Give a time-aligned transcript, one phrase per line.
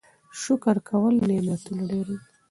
[0.41, 2.17] شکر کول نعمتونه ډېروي.